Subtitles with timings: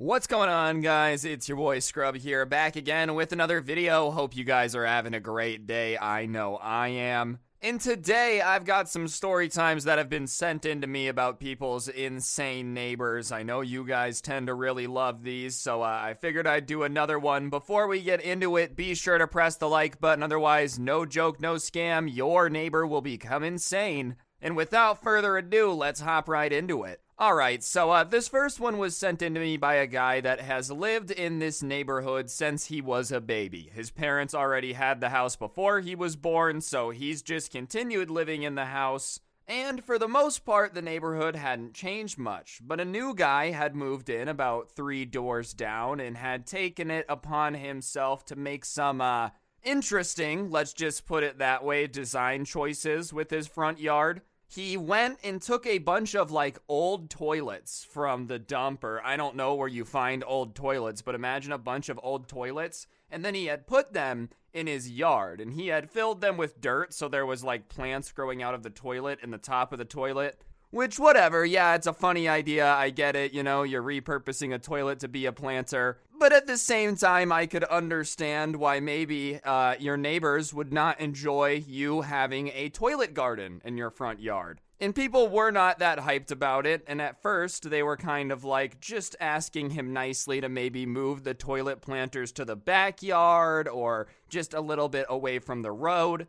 [0.00, 1.24] What's going on, guys?
[1.24, 4.12] It's your boy Scrub here, back again with another video.
[4.12, 5.98] Hope you guys are having a great day.
[5.98, 7.40] I know I am.
[7.60, 11.40] And today, I've got some story times that have been sent in to me about
[11.40, 13.32] people's insane neighbors.
[13.32, 16.84] I know you guys tend to really love these, so uh, I figured I'd do
[16.84, 17.50] another one.
[17.50, 20.22] Before we get into it, be sure to press the like button.
[20.22, 24.14] Otherwise, no joke, no scam, your neighbor will become insane.
[24.40, 27.00] And without further ado, let's hop right into it.
[27.20, 30.20] All right, so uh, this first one was sent in to me by a guy
[30.20, 33.72] that has lived in this neighborhood since he was a baby.
[33.74, 38.44] His parents already had the house before he was born, so he's just continued living
[38.44, 39.18] in the house.
[39.48, 42.60] And for the most part, the neighborhood hadn't changed much.
[42.62, 47.04] But a new guy had moved in about three doors down and had taken it
[47.08, 49.30] upon himself to make some, uh,
[49.64, 55.18] interesting, let's just put it that way, design choices with his front yard he went
[55.22, 59.54] and took a bunch of like old toilets from the dump or I don't know
[59.54, 62.86] where you find old toilets, but imagine a bunch of old toilets.
[63.10, 66.60] And then he had put them in his yard and he had filled them with
[66.60, 69.78] dirt so there was like plants growing out of the toilet in the top of
[69.78, 72.66] the toilet which, whatever, yeah, it's a funny idea.
[72.66, 73.32] I get it.
[73.32, 75.98] You know, you're repurposing a toilet to be a planter.
[76.18, 81.00] But at the same time, I could understand why maybe uh, your neighbors would not
[81.00, 84.60] enjoy you having a toilet garden in your front yard.
[84.80, 86.84] And people were not that hyped about it.
[86.86, 91.24] And at first, they were kind of like just asking him nicely to maybe move
[91.24, 96.28] the toilet planters to the backyard or just a little bit away from the road.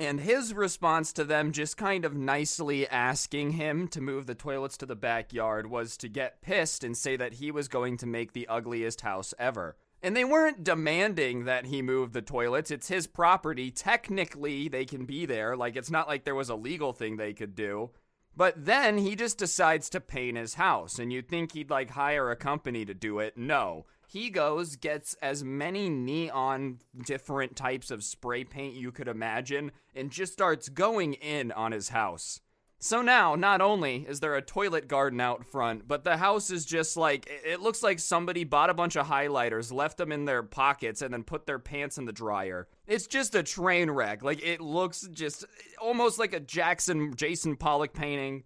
[0.00, 4.78] And his response to them just kind of nicely asking him to move the toilets
[4.78, 8.32] to the backyard was to get pissed and say that he was going to make
[8.32, 9.76] the ugliest house ever.
[10.02, 12.70] And they weren't demanding that he move the toilets.
[12.70, 13.70] It's his property.
[13.70, 15.54] Technically, they can be there.
[15.54, 17.90] Like, it's not like there was a legal thing they could do.
[18.34, 20.98] But then he just decides to paint his house.
[20.98, 23.36] And you'd think he'd like hire a company to do it.
[23.36, 23.84] No.
[24.10, 30.10] He goes, gets as many neon different types of spray paint you could imagine, and
[30.10, 32.40] just starts going in on his house.
[32.80, 36.64] So now, not only is there a toilet garden out front, but the house is
[36.64, 40.42] just like it looks like somebody bought a bunch of highlighters, left them in their
[40.42, 42.66] pockets, and then put their pants in the dryer.
[42.88, 44.24] It's just a train wreck.
[44.24, 45.44] Like it looks just
[45.80, 48.42] almost like a Jackson Jason Pollock painting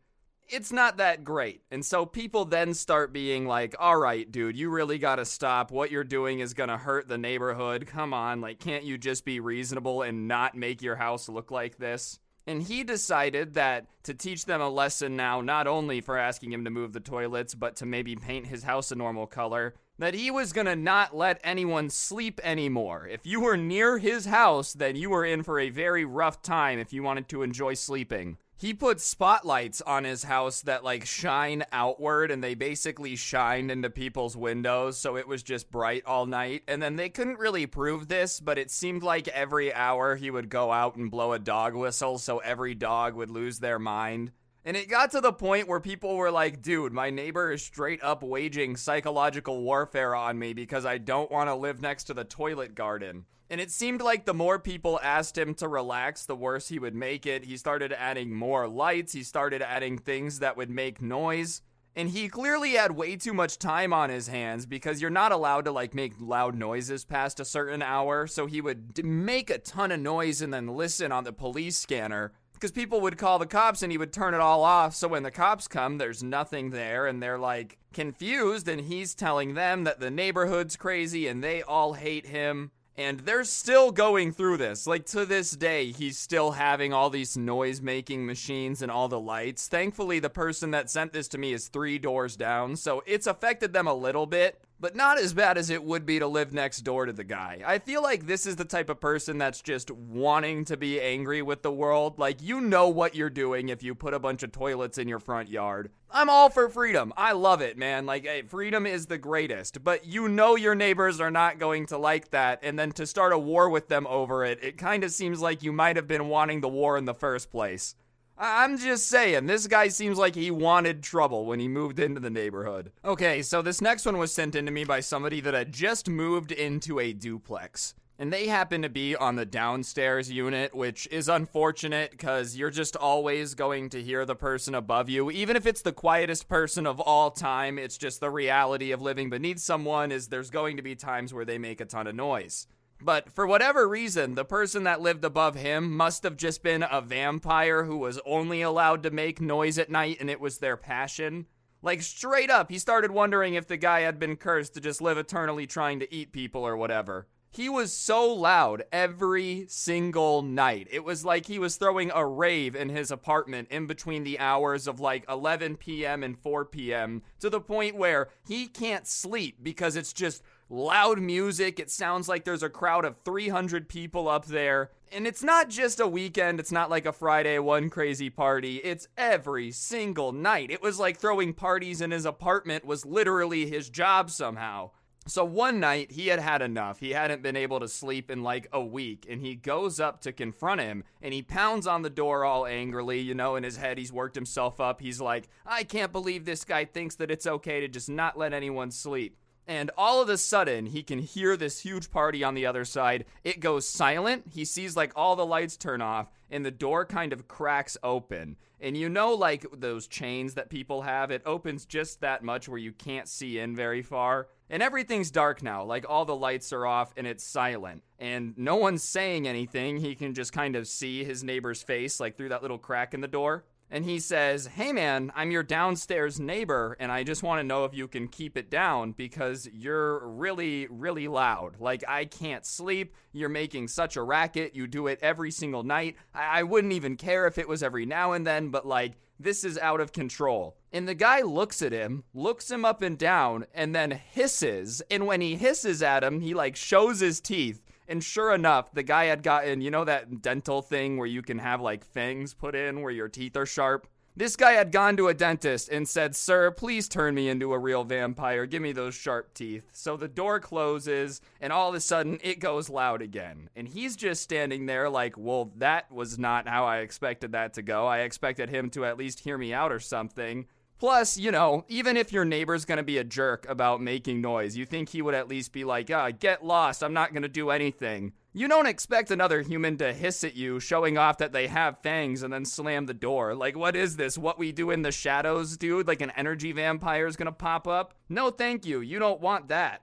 [0.49, 1.63] it's not that great.
[1.71, 5.71] And so people then start being like, all right, dude, you really got to stop.
[5.71, 7.87] What you're doing is going to hurt the neighborhood.
[7.87, 8.41] Come on.
[8.41, 12.19] Like, can't you just be reasonable and not make your house look like this?
[12.47, 16.65] And he decided that to teach them a lesson now, not only for asking him
[16.65, 20.31] to move the toilets, but to maybe paint his house a normal color, that he
[20.31, 23.09] was gonna not let anyone sleep anymore.
[23.11, 26.79] If you were near his house, then you were in for a very rough time
[26.79, 31.63] if you wanted to enjoy sleeping he put spotlights on his house that like shine
[31.71, 36.63] outward and they basically shined into people's windows so it was just bright all night.
[36.67, 40.49] And then they couldn't really prove this but it seemed like every hour he would
[40.49, 44.33] go out and blow a dog whistle so every dog would lose their mind
[44.65, 48.03] and it got to the point where people were like, dude, my neighbor is straight
[48.03, 52.25] up waging psychological warfare on me because I don't want to live next to the
[52.25, 53.27] toilet garden.
[53.51, 56.95] And it seemed like the more people asked him to relax, the worse he would
[56.95, 57.45] make it.
[57.45, 61.61] He started adding more lights, he started adding things that would make noise.
[61.95, 65.67] And he clearly had way too much time on his hands because you're not allowed
[65.67, 68.27] to like make loud noises past a certain hour.
[68.27, 72.33] So he would make a ton of noise and then listen on the police scanner
[72.65, 74.95] because people would call the cops and he would turn it all off.
[74.95, 78.69] So when the cops come, there's nothing there and they're like confused.
[78.69, 82.71] And he's telling them that the neighborhood's crazy and they all hate him.
[82.97, 84.87] And they're still going through this.
[84.87, 89.21] Like to this day, he's still having all these noise making machines and all the
[89.21, 89.69] lights.
[89.69, 93.75] Thankfully, the person that sent this to me is three doors down, so it's affected
[93.75, 96.83] them a little bit but not as bad as it would be to live next
[96.83, 97.63] door to the guy.
[97.65, 101.41] I feel like this is the type of person that's just wanting to be angry
[101.41, 102.19] with the world.
[102.19, 105.21] Like, you know what you're doing if you put a bunch of toilets in your
[105.21, 105.91] front yard.
[106.11, 107.15] I'm all for freedom.
[107.17, 108.05] I love it, man.
[108.05, 109.83] Like, hey, freedom is the greatest.
[109.83, 112.61] But you know your neighbors are not going to like that.
[112.63, 115.63] And then to start a war with them over it, it kind of seems like
[115.63, 117.95] you might have been wanting the war in the first place.
[118.37, 122.31] I'm just saying, this guy seems like he wanted trouble when he moved into the
[122.31, 122.91] neighborhood.
[123.05, 126.09] Okay, so this next one was sent in to me by somebody that had just
[126.09, 127.95] moved into a duplex.
[128.19, 132.97] And they happen to be on the downstairs unit, which is unfortunate because you're just
[132.97, 135.31] always going to hear the person above you.
[135.31, 139.31] Even if it's the quietest person of all time, it's just the reality of living
[139.31, 142.69] beneath someone is there's going to be times where they make a ton of noise.
[143.05, 147.03] But for whatever reason, the person that lived above him must have just been a
[147.03, 151.45] vampire who was only allowed to make noise at night and it was their passion.
[151.83, 155.19] Like, straight up, he started wondering if the guy had been cursed to just live
[155.19, 157.29] eternally trying to eat people or whatever.
[157.51, 160.89] He was so loud every single night.
[160.91, 164.89] It was like he was throwing a rave in his apartment in between the hours
[164.89, 166.25] of like 11 p.m.
[166.25, 167.23] and 4 p.m.
[167.39, 171.79] to the point where he can't sleep because it's just loud music.
[171.79, 174.91] It sounds like there's a crowd of 300 people up there.
[175.13, 178.79] And it's not just a weekend, it's not like a Friday one crazy party.
[178.79, 180.71] It's every single night.
[180.71, 184.91] It was like throwing parties in his apartment was literally his job somehow.
[185.27, 186.99] So one night he had had enough.
[186.99, 190.33] He hadn't been able to sleep in like a week, and he goes up to
[190.33, 193.21] confront him and he pounds on the door all angrily.
[193.21, 195.01] You know, in his head, he's worked himself up.
[195.01, 198.53] He's like, I can't believe this guy thinks that it's okay to just not let
[198.53, 199.39] anyone sleep.
[199.67, 203.25] And all of a sudden, he can hear this huge party on the other side.
[203.45, 204.45] It goes silent.
[204.53, 208.57] He sees like all the lights turn off, and the door kind of cracks open.
[208.81, 212.79] And you know, like those chains that people have, it opens just that much where
[212.79, 214.49] you can't see in very far.
[214.69, 218.03] And everything's dark now, like all the lights are off and it's silent.
[218.19, 219.99] And no one's saying anything.
[219.99, 223.23] He can just kind of see his neighbor's face, like through that little crack in
[223.23, 223.65] the door.
[223.91, 227.85] And he says, Hey man, I'm your downstairs neighbor, and I just want to know
[227.85, 231.77] if you can keep it down because you're really, really loud.
[231.79, 233.15] Like, I can't sleep.
[233.33, 234.75] You're making such a racket.
[234.75, 236.17] You do it every single night.
[236.35, 239.65] I, I wouldn't even care if it was every now and then, but like, this
[239.65, 240.77] is out of control.
[240.93, 245.03] And the guy looks at him, looks him up and down, and then hisses.
[245.11, 247.83] And when he hisses at him, he like shows his teeth.
[248.09, 251.59] And sure enough, the guy had gotten, you know, that dental thing where you can
[251.59, 254.07] have like fangs put in where your teeth are sharp?
[254.37, 257.79] This guy had gone to a dentist and said, Sir, please turn me into a
[257.79, 258.67] real vampire.
[258.67, 259.89] Give me those sharp teeth.
[259.93, 263.71] So the door closes, and all of a sudden it goes loud again.
[263.77, 267.83] And he's just standing there like, Well, that was not how I expected that to
[267.83, 268.09] go.
[268.09, 270.67] I expected him to at least hear me out or something.
[271.05, 274.87] Plus, you know, even if your neighbor's gonna be a jerk about making noise, you
[274.87, 278.33] think he would at least be like, ah, get lost, I'm not gonna do anything.
[278.55, 282.43] You don't expect another human to hiss at you, showing off that they have fangs,
[282.43, 283.55] and then slam the door.
[283.55, 284.39] Like, what is this?
[284.39, 286.09] What we do in the shadows, dude?
[286.09, 288.15] Like an energy vampire is gonna pop up?
[288.31, 289.03] No, thank you.
[289.03, 290.01] You don't want that.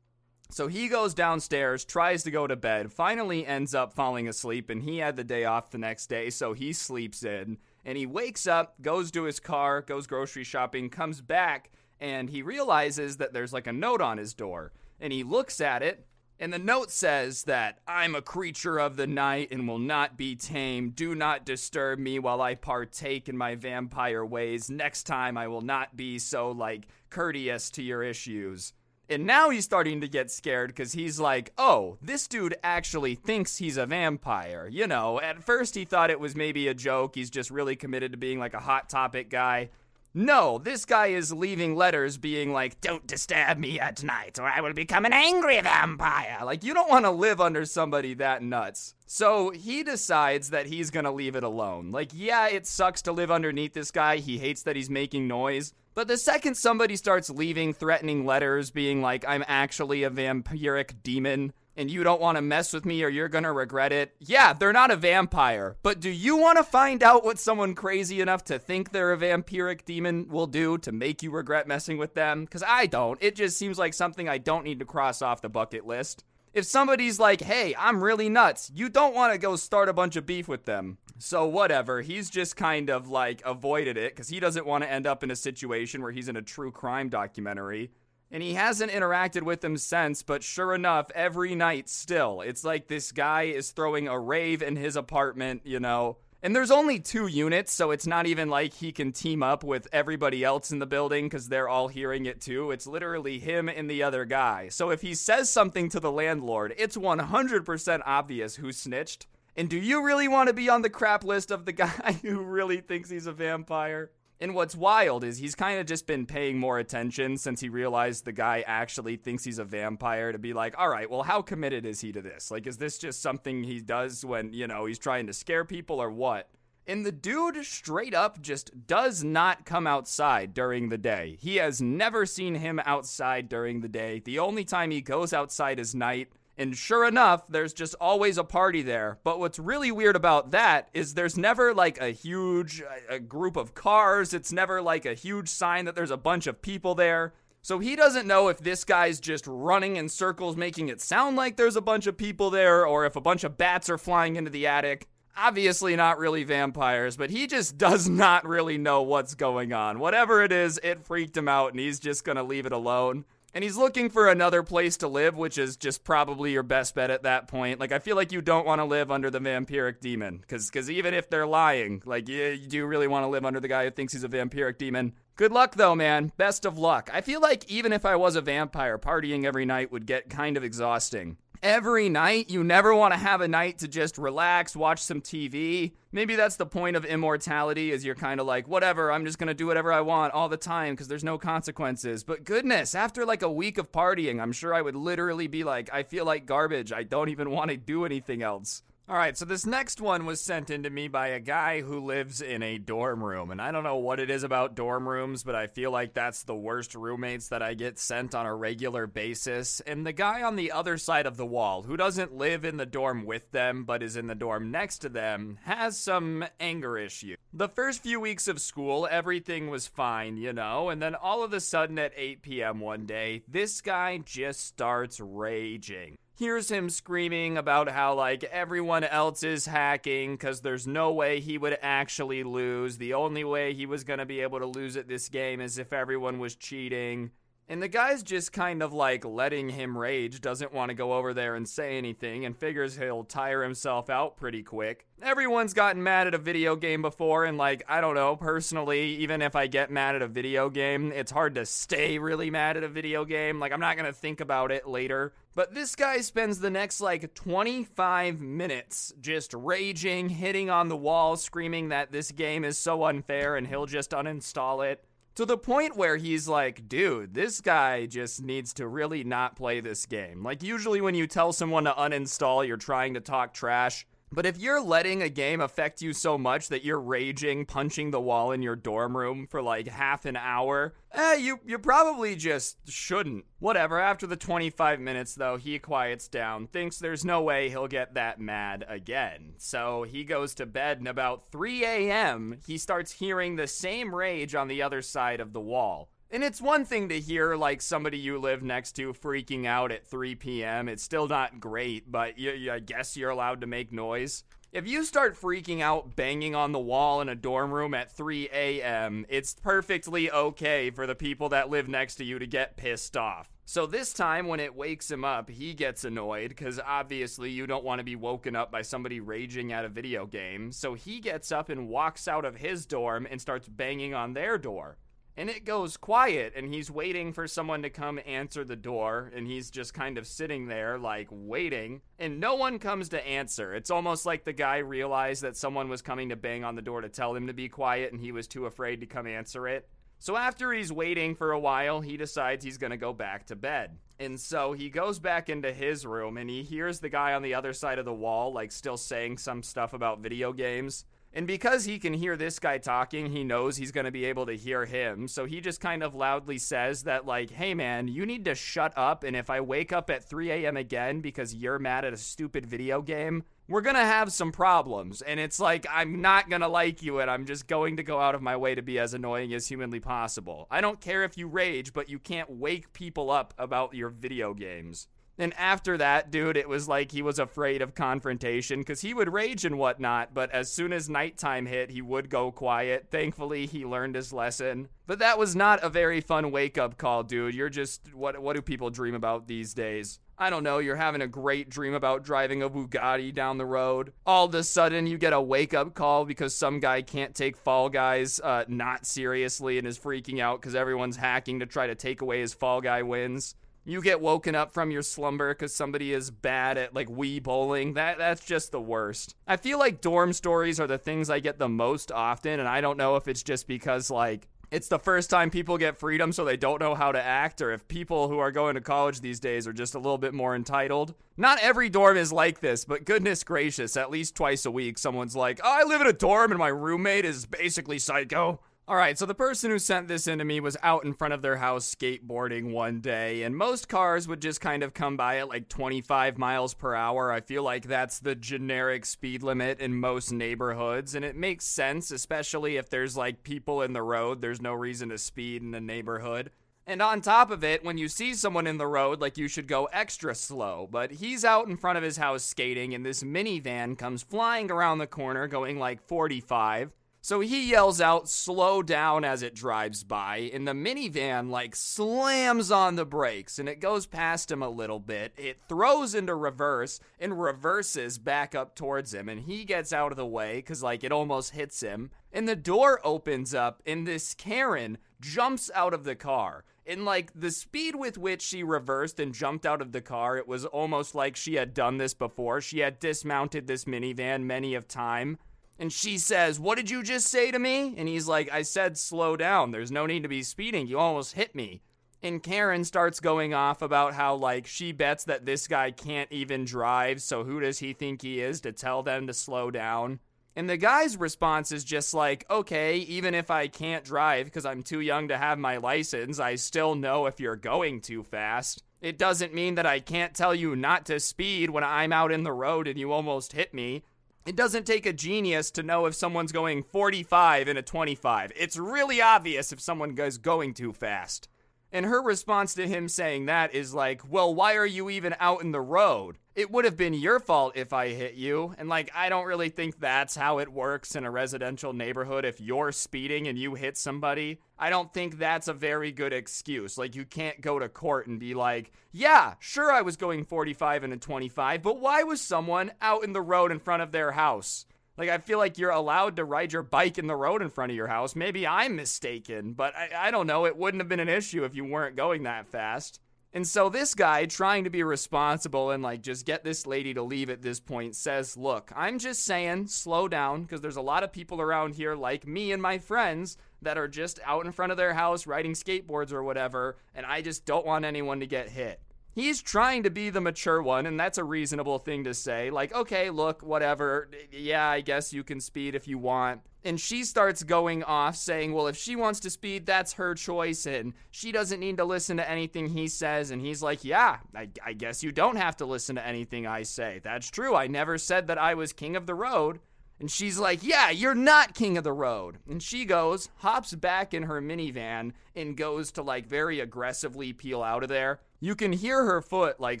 [0.50, 4.82] So he goes downstairs, tries to go to bed, finally ends up falling asleep, and
[4.82, 7.56] he had the day off the next day, so he sleeps in.
[7.86, 12.42] And he wakes up, goes to his car, goes grocery shopping, comes back, and he
[12.42, 14.72] realizes that there's like a note on his door.
[15.00, 16.04] And he looks at it,
[16.40, 20.34] and the note says that I'm a creature of the night and will not be
[20.34, 20.96] tamed.
[20.96, 24.68] Do not disturb me while I partake in my vampire ways.
[24.68, 28.72] Next time I will not be so, like, courteous to your issues.
[29.08, 33.58] And now he's starting to get scared because he's like, oh, this dude actually thinks
[33.58, 34.68] he's a vampire.
[34.68, 37.14] You know, at first he thought it was maybe a joke.
[37.14, 39.70] He's just really committed to being like a hot topic guy.
[40.18, 44.62] No, this guy is leaving letters being like, don't disturb me at night or I
[44.62, 46.38] will become an angry vampire.
[46.42, 48.94] Like, you don't want to live under somebody that nuts.
[49.04, 51.92] So he decides that he's going to leave it alone.
[51.92, 54.16] Like, yeah, it sucks to live underneath this guy.
[54.16, 55.74] He hates that he's making noise.
[55.96, 61.54] But the second somebody starts leaving threatening letters being like, I'm actually a vampiric demon,
[61.74, 64.14] and you don't want to mess with me or you're going to regret it.
[64.20, 65.76] Yeah, they're not a vampire.
[65.82, 69.16] But do you want to find out what someone crazy enough to think they're a
[69.16, 72.44] vampiric demon will do to make you regret messing with them?
[72.44, 73.18] Because I don't.
[73.22, 76.24] It just seems like something I don't need to cross off the bucket list.
[76.56, 80.16] If somebody's like, hey, I'm really nuts, you don't want to go start a bunch
[80.16, 80.96] of beef with them.
[81.18, 82.00] So, whatever.
[82.00, 85.30] He's just kind of like avoided it because he doesn't want to end up in
[85.30, 87.90] a situation where he's in a true crime documentary.
[88.30, 92.88] And he hasn't interacted with them since, but sure enough, every night still, it's like
[92.88, 96.16] this guy is throwing a rave in his apartment, you know.
[96.46, 99.88] And there's only two units, so it's not even like he can team up with
[99.92, 102.70] everybody else in the building because they're all hearing it too.
[102.70, 104.68] It's literally him and the other guy.
[104.68, 109.26] So if he says something to the landlord, it's 100% obvious who snitched.
[109.56, 112.40] And do you really want to be on the crap list of the guy who
[112.40, 114.12] really thinks he's a vampire?
[114.38, 118.24] And what's wild is he's kind of just been paying more attention since he realized
[118.24, 121.86] the guy actually thinks he's a vampire to be like, all right, well, how committed
[121.86, 122.50] is he to this?
[122.50, 126.02] Like, is this just something he does when, you know, he's trying to scare people
[126.02, 126.50] or what?
[126.86, 131.36] And the dude straight up just does not come outside during the day.
[131.40, 134.20] He has never seen him outside during the day.
[134.24, 136.28] The only time he goes outside is night.
[136.58, 139.18] And sure enough, there's just always a party there.
[139.24, 143.74] But what's really weird about that is there's never like a huge a group of
[143.74, 144.32] cars.
[144.32, 147.34] It's never like a huge sign that there's a bunch of people there.
[147.60, 151.56] So he doesn't know if this guy's just running in circles, making it sound like
[151.56, 154.50] there's a bunch of people there, or if a bunch of bats are flying into
[154.50, 155.08] the attic.
[155.36, 159.98] obviously not really vampires, but he just does not really know what's going on.
[159.98, 163.24] Whatever it is, it freaked him out and he's just gonna leave it alone.
[163.56, 167.10] And he's looking for another place to live, which is just probably your best bet
[167.10, 167.80] at that point.
[167.80, 170.36] Like, I feel like you don't want to live under the vampiric demon.
[170.36, 173.58] Because cause even if they're lying, like, you, you do really want to live under
[173.58, 175.14] the guy who thinks he's a vampiric demon.
[175.36, 176.32] Good luck, though, man.
[176.36, 177.08] Best of luck.
[177.10, 180.58] I feel like even if I was a vampire, partying every night would get kind
[180.58, 182.50] of exhausting every night.
[182.50, 185.92] You never want to have a night to just relax, watch some TV.
[186.12, 189.48] Maybe that's the point of immortality is you're kind of like, whatever, I'm just going
[189.48, 192.24] to do whatever I want all the time because there's no consequences.
[192.24, 195.92] But goodness, after like a week of partying, I'm sure I would literally be like,
[195.92, 196.92] I feel like garbage.
[196.92, 198.82] I don't even want to do anything else.
[199.08, 202.04] All right, so this next one was sent in to me by a guy who
[202.04, 203.52] lives in a dorm room.
[203.52, 206.42] And I don't know what it is about dorm rooms, but I feel like that's
[206.42, 209.78] the worst roommates that I get sent on a regular basis.
[209.78, 212.84] And the guy on the other side of the wall, who doesn't live in the
[212.84, 217.38] dorm with them, but is in the dorm next to them, has some anger issues.
[217.52, 221.52] The first few weeks of school, everything was fine, you know, and then all of
[221.52, 222.80] a sudden at 8 p.m.
[222.80, 229.42] one day, this guy just starts raging hears him screaming about how like everyone else
[229.42, 232.98] is hacking because there's no way he would actually lose.
[232.98, 235.78] The only way he was going to be able to lose at this game is
[235.78, 237.30] if everyone was cheating.
[237.68, 241.34] And the guy's just kind of like letting him rage, doesn't want to go over
[241.34, 245.04] there and say anything, and figures he'll tire himself out pretty quick.
[245.20, 249.42] Everyone's gotten mad at a video game before, and like, I don't know, personally, even
[249.42, 252.84] if I get mad at a video game, it's hard to stay really mad at
[252.84, 253.58] a video game.
[253.58, 255.32] Like, I'm not gonna think about it later.
[255.56, 261.34] But this guy spends the next like 25 minutes just raging, hitting on the wall,
[261.36, 265.02] screaming that this game is so unfair and he'll just uninstall it
[265.36, 269.80] to the point where he's like, dude, this guy just needs to really not play
[269.80, 270.42] this game.
[270.42, 274.06] Like, usually when you tell someone to uninstall, you're trying to talk trash.
[274.36, 278.20] But if you're letting a game affect you so much that you're raging, punching the
[278.20, 282.76] wall in your dorm room for like half an hour, eh, you you probably just
[282.86, 283.46] shouldn't.
[283.60, 283.98] Whatever.
[283.98, 288.38] After the 25 minutes though, he quiets down, thinks there's no way he'll get that
[288.38, 289.54] mad again.
[289.56, 294.54] So he goes to bed and about 3 a.m., he starts hearing the same rage
[294.54, 296.10] on the other side of the wall.
[296.28, 300.06] And it's one thing to hear like somebody you live next to freaking out at
[300.06, 300.88] 3 p.m.
[300.88, 304.42] It's still not great, but you, you, I guess you're allowed to make noise.
[304.72, 308.48] If you start freaking out banging on the wall in a dorm room at 3
[308.52, 313.16] a.m., it's perfectly okay for the people that live next to you to get pissed
[313.16, 313.48] off.
[313.64, 317.84] So this time, when it wakes him up, he gets annoyed because obviously you don't
[317.84, 320.72] want to be woken up by somebody raging at a video game.
[320.72, 324.58] So he gets up and walks out of his dorm and starts banging on their
[324.58, 324.98] door
[325.36, 329.46] and it goes quiet and he's waiting for someone to come answer the door and
[329.46, 333.74] he's just kind of sitting there like waiting and no one comes to answer.
[333.74, 337.02] It's almost like the guy realized that someone was coming to bang on the door
[337.02, 339.88] to tell him to be quiet and he was too afraid to come answer it.
[340.18, 343.56] So after he's waiting for a while he decides he's going to go back to
[343.56, 343.98] bed.
[344.18, 347.52] And so he goes back into his room and he hears the guy on the
[347.52, 351.84] other side of the wall like still saying some stuff about video games and because
[351.84, 354.86] he can hear this guy talking, he knows he's going to be able to hear
[354.86, 355.28] him.
[355.28, 358.92] So he just kind of loudly says that, like, hey man, you need to shut
[358.96, 359.22] up.
[359.22, 360.76] And if I wake up at 3 a.m.
[360.76, 365.22] again because you're mad at a stupid video game, we're going to have some problems.
[365.22, 368.20] And it's like, I'm not going to like you, and I'm just going to go
[368.20, 370.66] out of my way to be as annoying as humanly possible.
[370.70, 374.54] I don't care if you rage, but you can't wake people up about your video
[374.54, 375.08] games.
[375.38, 379.32] And after that, dude, it was like he was afraid of confrontation because he would
[379.32, 383.08] rage and whatnot, but as soon as nighttime hit, he would go quiet.
[383.10, 384.88] Thankfully, he learned his lesson.
[385.06, 387.54] But that was not a very fun wake up call, dude.
[387.54, 390.18] You're just, what, what do people dream about these days?
[390.38, 394.12] I don't know, you're having a great dream about driving a Bugatti down the road.
[394.26, 397.56] All of a sudden, you get a wake up call because some guy can't take
[397.56, 401.94] Fall Guys uh, not seriously and is freaking out because everyone's hacking to try to
[401.94, 403.54] take away his Fall Guy wins
[403.86, 407.94] you get woken up from your slumber because somebody is bad at like Wii bowling.
[407.94, 409.36] That that's just the worst.
[409.46, 412.80] I feel like dorm stories are the things I get the most often, and I
[412.80, 416.44] don't know if it's just because like it's the first time people get freedom so
[416.44, 419.38] they don't know how to act or if people who are going to college these
[419.38, 421.14] days are just a little bit more entitled.
[421.36, 425.36] Not every dorm is like this, but goodness gracious, at least twice a week someone's
[425.36, 429.18] like, oh, "I live in a dorm and my roommate is basically psycho." All right,
[429.18, 431.56] so the person who sent this in to me was out in front of their
[431.56, 435.68] house skateboarding one day, and most cars would just kind of come by at like
[435.68, 437.32] 25 miles per hour.
[437.32, 442.12] I feel like that's the generic speed limit in most neighborhoods, and it makes sense,
[442.12, 444.40] especially if there's like people in the road.
[444.40, 446.52] There's no reason to speed in a neighborhood.
[446.86, 449.66] And on top of it, when you see someone in the road, like you should
[449.66, 450.88] go extra slow.
[450.88, 454.98] But he's out in front of his house skating, and this minivan comes flying around
[454.98, 456.92] the corner going like 45.
[457.26, 462.70] So he yells out, slow down as it drives by, and the minivan like slams
[462.70, 465.32] on the brakes and it goes past him a little bit.
[465.36, 470.16] It throws into reverse and reverses back up towards him, and he gets out of
[470.16, 472.12] the way because like it almost hits him.
[472.32, 476.62] And the door opens up, and this Karen jumps out of the car.
[476.86, 480.46] And like the speed with which she reversed and jumped out of the car, it
[480.46, 482.60] was almost like she had done this before.
[482.60, 485.38] She had dismounted this minivan many of time
[485.78, 487.94] and she says, What did you just say to me?
[487.96, 489.70] And he's like, I said, slow down.
[489.70, 490.86] There's no need to be speeding.
[490.86, 491.82] You almost hit me.
[492.22, 496.64] And Karen starts going off about how, like, she bets that this guy can't even
[496.64, 500.18] drive, so who does he think he is to tell them to slow down?
[500.56, 504.82] And the guy's response is just like, okay, even if I can't drive because I'm
[504.82, 508.82] too young to have my license, I still know if you're going too fast.
[509.02, 512.42] It doesn't mean that I can't tell you not to speed when I'm out in
[512.42, 514.02] the road and you almost hit me.
[514.46, 518.52] It doesn't take a genius to know if someone's going 45 in a 25.
[518.54, 521.48] It's really obvious if someone is going too fast.
[521.92, 525.62] And her response to him saying that is like, well, why are you even out
[525.62, 526.36] in the road?
[526.56, 528.74] it would have been your fault if I hit you.
[528.78, 532.46] And like, I don't really think that's how it works in a residential neighborhood.
[532.46, 536.96] If you're speeding and you hit somebody, I don't think that's a very good excuse.
[536.96, 541.04] Like, you can't go to court and be like, yeah, sure, I was going 45
[541.04, 544.32] and a 25, but why was someone out in the road in front of their
[544.32, 544.86] house?
[545.16, 547.90] Like, I feel like you're allowed to ride your bike in the road in front
[547.90, 548.36] of your house.
[548.36, 550.66] Maybe I'm mistaken, but I, I don't know.
[550.66, 553.20] It wouldn't have been an issue if you weren't going that fast.
[553.56, 557.22] And so this guy, trying to be responsible and like just get this lady to
[557.22, 561.22] leave at this point, says, Look, I'm just saying, slow down, because there's a lot
[561.22, 564.92] of people around here like me and my friends that are just out in front
[564.92, 568.68] of their house riding skateboards or whatever, and I just don't want anyone to get
[568.68, 569.00] hit.
[569.36, 572.70] He's trying to be the mature one, and that's a reasonable thing to say.
[572.70, 574.30] Like, okay, look, whatever.
[574.50, 578.72] Yeah, I guess you can speed if you want and she starts going off saying,
[578.72, 582.36] well, if she wants to speed, that's her choice, and she doesn't need to listen
[582.36, 583.50] to anything he says.
[583.50, 586.84] And he's like, yeah, I, I, guess you don't have to listen to anything I
[586.84, 587.20] say.
[587.24, 587.74] That's true.
[587.74, 589.80] I never said that I was king of the road.
[590.18, 592.56] And she's like, Yeah, you're not king of the road.
[592.70, 597.82] And she goes, hops back in her minivan, and goes to like very aggressively peel
[597.82, 598.40] out of there.
[598.58, 600.00] You can hear her foot like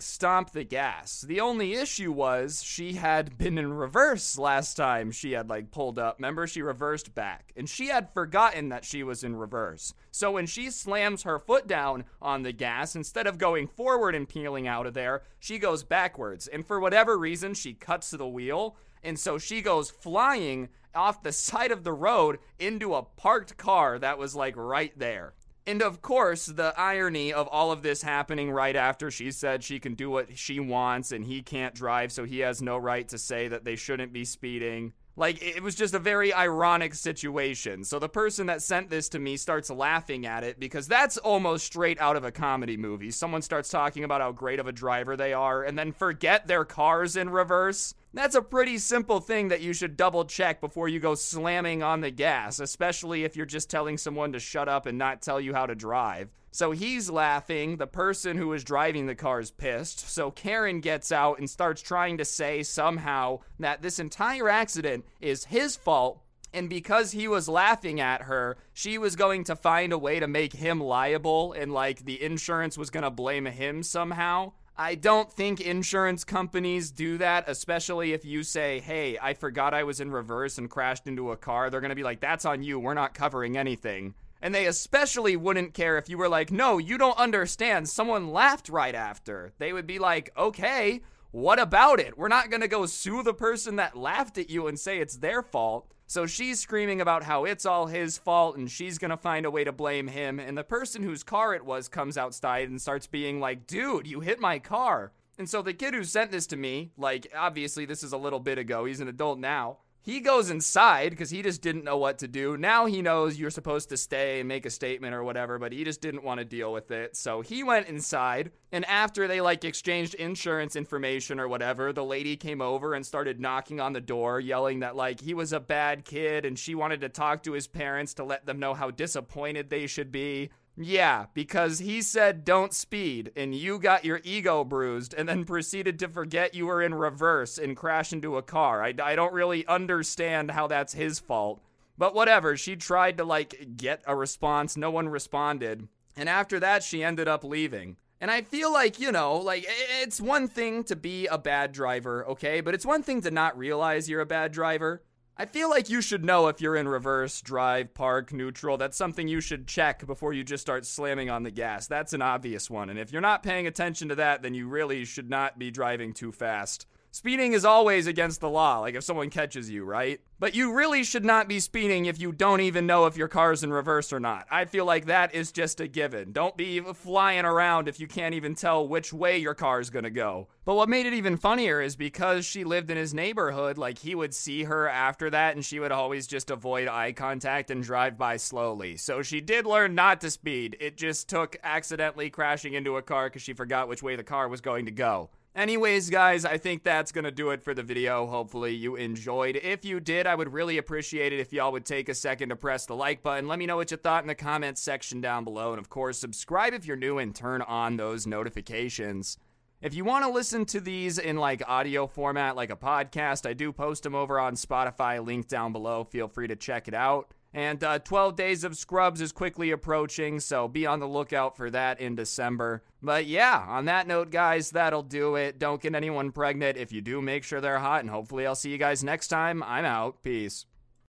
[0.00, 1.20] stomp the gas.
[1.20, 5.98] The only issue was she had been in reverse last time she had like pulled
[5.98, 6.16] up.
[6.18, 7.52] Remember, she reversed back.
[7.54, 9.92] And she had forgotten that she was in reverse.
[10.10, 14.28] So when she slams her foot down on the gas, instead of going forward and
[14.28, 16.46] peeling out of there, she goes backwards.
[16.46, 21.30] And for whatever reason, she cuts the wheel and so she goes flying off the
[21.30, 25.34] side of the road into a parked car that was like right there.
[25.68, 29.80] And of course, the irony of all of this happening right after she said she
[29.80, 33.18] can do what she wants and he can't drive, so he has no right to
[33.18, 34.92] say that they shouldn't be speeding.
[35.18, 37.84] Like, it was just a very ironic situation.
[37.84, 41.64] So the person that sent this to me starts laughing at it because that's almost
[41.64, 43.10] straight out of a comedy movie.
[43.10, 46.66] Someone starts talking about how great of a driver they are and then forget their
[46.66, 47.94] car's in reverse.
[48.12, 52.02] That's a pretty simple thing that you should double check before you go slamming on
[52.02, 55.54] the gas, especially if you're just telling someone to shut up and not tell you
[55.54, 56.28] how to drive.
[56.56, 57.76] So he's laughing.
[57.76, 60.08] The person who was driving the car is pissed.
[60.08, 65.44] So Karen gets out and starts trying to say somehow that this entire accident is
[65.44, 66.22] his fault.
[66.54, 70.26] And because he was laughing at her, she was going to find a way to
[70.26, 74.54] make him liable and like the insurance was going to blame him somehow.
[74.78, 79.84] I don't think insurance companies do that, especially if you say, hey, I forgot I
[79.84, 81.68] was in reverse and crashed into a car.
[81.68, 82.78] They're going to be like, that's on you.
[82.78, 84.14] We're not covering anything.
[84.42, 87.88] And they especially wouldn't care if you were like, no, you don't understand.
[87.88, 89.52] Someone laughed right after.
[89.58, 92.16] They would be like, okay, what about it?
[92.16, 95.16] We're not going to go sue the person that laughed at you and say it's
[95.16, 95.92] their fault.
[96.08, 99.64] So she's screaming about how it's all his fault and she's gonna find a way
[99.64, 100.38] to blame him.
[100.38, 104.20] And the person whose car it was comes outside and starts being like, dude, you
[104.20, 105.12] hit my car.
[105.36, 108.38] And so the kid who sent this to me, like, obviously this is a little
[108.38, 109.78] bit ago, he's an adult now.
[110.06, 112.56] He goes inside because he just didn't know what to do.
[112.56, 115.82] Now he knows you're supposed to stay and make a statement or whatever, but he
[115.82, 117.16] just didn't want to deal with it.
[117.16, 122.36] So he went inside, and after they like exchanged insurance information or whatever, the lady
[122.36, 126.04] came over and started knocking on the door, yelling that like he was a bad
[126.04, 129.70] kid and she wanted to talk to his parents to let them know how disappointed
[129.70, 130.50] they should be.
[130.76, 135.98] Yeah, because he said don't speed, and you got your ego bruised, and then proceeded
[136.00, 138.82] to forget you were in reverse and crash into a car.
[138.82, 141.62] I, I don't really understand how that's his fault.
[141.98, 144.76] But whatever, she tried to, like, get a response.
[144.76, 145.88] No one responded.
[146.14, 147.96] And after that, she ended up leaving.
[148.20, 149.66] And I feel like, you know, like
[150.02, 152.60] it's one thing to be a bad driver, okay?
[152.60, 155.02] But it's one thing to not realize you're a bad driver.
[155.38, 158.78] I feel like you should know if you're in reverse, drive, park, neutral.
[158.78, 161.86] That's something you should check before you just start slamming on the gas.
[161.86, 162.88] That's an obvious one.
[162.88, 166.14] And if you're not paying attention to that, then you really should not be driving
[166.14, 166.86] too fast.
[167.16, 170.20] Speeding is always against the law, like if someone catches you, right?
[170.38, 173.64] But you really should not be speeding if you don't even know if your car's
[173.64, 174.46] in reverse or not.
[174.50, 176.32] I feel like that is just a given.
[176.32, 180.48] Don't be flying around if you can't even tell which way your car's gonna go.
[180.66, 184.14] But what made it even funnier is because she lived in his neighborhood, like he
[184.14, 188.18] would see her after that and she would always just avoid eye contact and drive
[188.18, 188.98] by slowly.
[188.98, 190.76] So she did learn not to speed.
[190.80, 194.50] It just took accidentally crashing into a car because she forgot which way the car
[194.50, 195.30] was going to go.
[195.56, 198.26] Anyways, guys, I think that's going to do it for the video.
[198.26, 199.56] Hopefully, you enjoyed.
[199.56, 202.56] If you did, I would really appreciate it if y'all would take a second to
[202.56, 203.48] press the like button.
[203.48, 205.70] Let me know what you thought in the comments section down below.
[205.72, 209.38] And of course, subscribe if you're new and turn on those notifications.
[209.80, 213.54] If you want to listen to these in like audio format, like a podcast, I
[213.54, 216.04] do post them over on Spotify, link down below.
[216.04, 217.32] Feel free to check it out.
[217.56, 221.70] And uh, 12 Days of Scrubs is quickly approaching, so be on the lookout for
[221.70, 222.84] that in December.
[223.02, 225.58] But yeah, on that note, guys, that'll do it.
[225.58, 226.76] Don't get anyone pregnant.
[226.76, 229.62] If you do, make sure they're hot, and hopefully I'll see you guys next time.
[229.62, 230.22] I'm out.
[230.22, 230.66] Peace.